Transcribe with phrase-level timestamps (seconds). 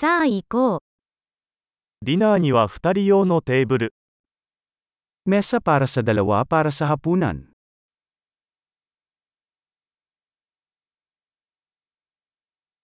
[0.00, 0.80] さあ行こう。
[2.00, 3.94] ディナーには2人用のテーブル。
[5.28, 7.52] Mesa para sa dalawa para sa hapunan.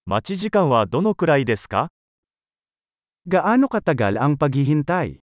[0.04, 1.88] 待ち時間はどのくらいですか
[3.26, 5.20] ？Gaano katagal ang paghihintay?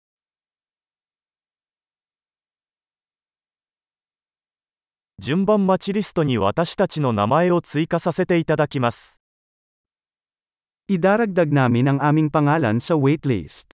[5.19, 9.21] 順番待ちリストに私たちの名前を追加させていただきます。
[10.93, 13.73] Idaragdag namin ang aming pangalan sa waitlist.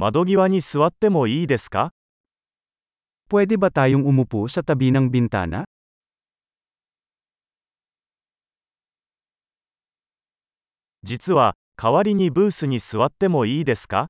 [0.00, 1.92] 窓際に座ってもいいですか
[3.28, 5.68] Pwede ba tayong umupo sa tabi ng bintana?
[11.04, 14.08] 実は、代わりにブースに座ってもいいですか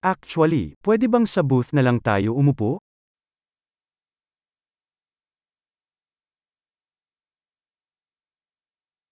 [0.00, 2.80] Actually, pwede bang sa booth na lang tayo umupo?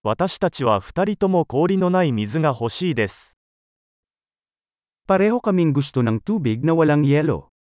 [0.03, 3.37] 私たちは2人とも氷のない水が欲しいです。
[5.05, 7.51] Pareho kaming gusto ng tubig na walang yelo.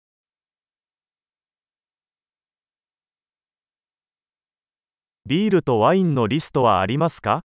[5.27, 7.43] ビールとワインのリストはありますか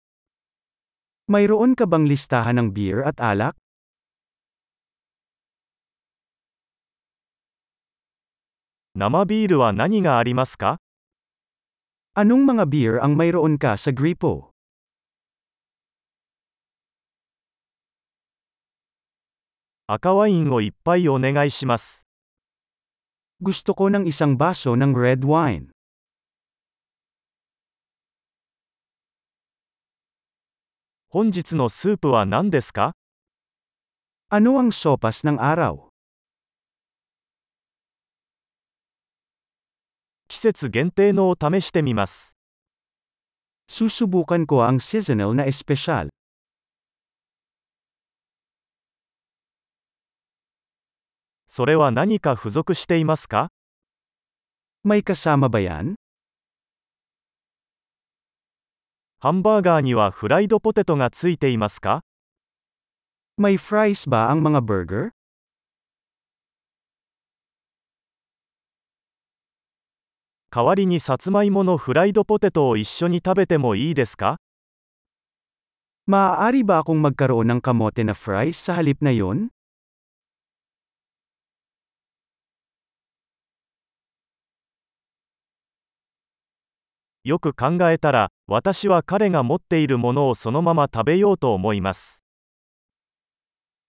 [1.31, 3.55] Mayroon ka bang listahan ng beer at alak?
[8.99, 10.83] 生ビールは何がありますか
[12.19, 14.52] Anong mga beer ang mayroon ka sa gripo?
[19.86, 22.08] 赤ワインをいっぱいお願いします。
[23.44, 25.76] Gusto ko ng isang baso ng red wine.
[31.10, 32.96] 本日のスープは何ですか
[34.32, 35.92] Ano ang sopas ng araw?
[40.30, 42.38] 季節限定のを試してみます。
[43.68, 46.08] Susubukan ko ang seasonal na espesyal.
[51.56, 53.50] それは何か付属していますか？
[59.20, 62.02] ハンバーガーにはフライドポテトがついていますか
[63.40, 64.42] ？May fries ba ang
[70.64, 74.38] わりにさつまいものフライドポテトを一緒に食べてもいいですか？
[76.08, 79.36] まあありばあこんまっなんかもてなフライスさはりっなよ
[87.24, 92.26] よく考えたら、私は彼が持っているものをそのまま食べようと思います。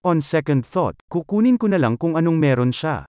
[0.05, 3.06] On second thought, kukunin ko na lang kung anong meron siya.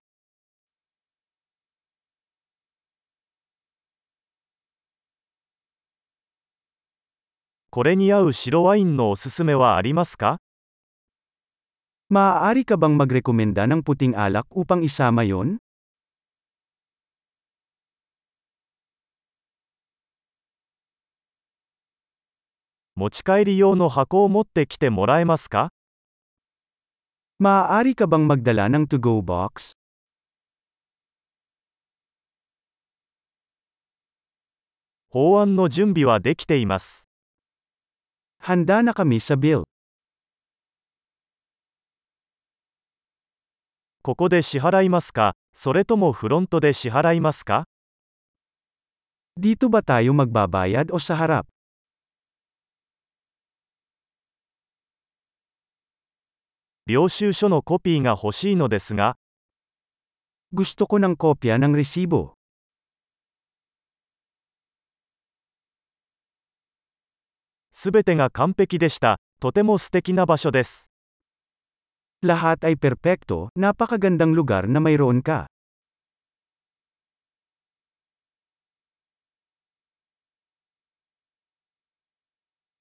[7.69, 10.39] これに合う白ワインのおすすめはありますか
[12.09, 15.59] Maaari ka bang magrekomenda ng puting alak upang isama yon?
[22.97, 25.73] 持ち帰り用の箱を持ってきてもらえますか
[27.43, 29.75] Maaari ka bang magdala ng to-go box?
[35.09, 37.09] 法案の準備はできています。
[38.41, 39.63] Handa na kami sa bill.
[44.03, 47.65] ここで支払いますかそれともフロントで支払いますか
[49.37, 51.54] Dito ba tayo magbabayad o sa harap?
[56.87, 59.17] 領収書のコピーが欲しいのですが、
[60.53, 62.37] Gusto ko ng kopya ng resibo.
[67.71, 69.17] すべてが完璧でした。
[69.39, 70.91] とても素敵な場所です。
[72.21, 75.49] Lahat ay perpekto, napakagandang lugar na mayroon ka.